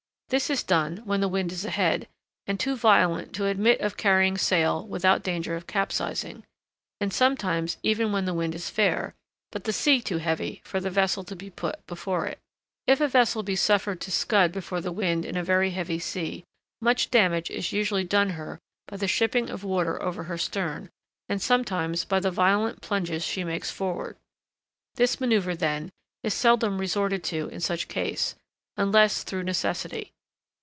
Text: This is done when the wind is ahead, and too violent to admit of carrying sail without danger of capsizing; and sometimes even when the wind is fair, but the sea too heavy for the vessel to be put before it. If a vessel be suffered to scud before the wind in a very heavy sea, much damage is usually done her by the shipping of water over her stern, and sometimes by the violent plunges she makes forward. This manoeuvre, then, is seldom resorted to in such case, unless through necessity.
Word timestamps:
This 0.31 0.49
is 0.49 0.63
done 0.63 0.99
when 1.03 1.19
the 1.19 1.27
wind 1.27 1.51
is 1.51 1.65
ahead, 1.65 2.07
and 2.47 2.57
too 2.57 2.77
violent 2.77 3.33
to 3.35 3.47
admit 3.47 3.81
of 3.81 3.97
carrying 3.97 4.37
sail 4.37 4.87
without 4.87 5.23
danger 5.23 5.57
of 5.57 5.67
capsizing; 5.67 6.45
and 7.01 7.11
sometimes 7.11 7.75
even 7.83 8.13
when 8.13 8.23
the 8.23 8.33
wind 8.33 8.55
is 8.55 8.69
fair, 8.69 9.13
but 9.51 9.65
the 9.65 9.73
sea 9.73 9.99
too 9.99 10.19
heavy 10.19 10.61
for 10.63 10.79
the 10.79 10.89
vessel 10.89 11.25
to 11.25 11.35
be 11.35 11.49
put 11.49 11.85
before 11.85 12.27
it. 12.27 12.39
If 12.87 13.01
a 13.01 13.09
vessel 13.09 13.43
be 13.43 13.57
suffered 13.57 13.99
to 13.99 14.09
scud 14.09 14.53
before 14.53 14.79
the 14.79 14.93
wind 14.93 15.25
in 15.25 15.35
a 15.35 15.43
very 15.43 15.71
heavy 15.71 15.99
sea, 15.99 16.45
much 16.79 17.11
damage 17.11 17.51
is 17.51 17.73
usually 17.73 18.05
done 18.05 18.29
her 18.29 18.57
by 18.87 18.95
the 18.95 19.09
shipping 19.09 19.49
of 19.49 19.65
water 19.65 20.01
over 20.01 20.23
her 20.23 20.37
stern, 20.37 20.89
and 21.27 21.41
sometimes 21.41 22.05
by 22.05 22.21
the 22.21 22.31
violent 22.31 22.79
plunges 22.81 23.25
she 23.25 23.43
makes 23.43 23.69
forward. 23.69 24.15
This 24.95 25.19
manoeuvre, 25.19 25.57
then, 25.57 25.91
is 26.23 26.33
seldom 26.33 26.77
resorted 26.77 27.21
to 27.25 27.49
in 27.49 27.59
such 27.59 27.89
case, 27.89 28.35
unless 28.77 29.23
through 29.23 29.43
necessity. 29.43 30.13